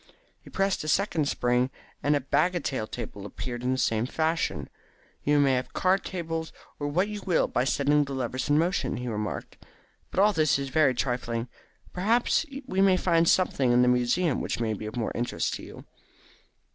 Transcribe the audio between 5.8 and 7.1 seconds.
tables or what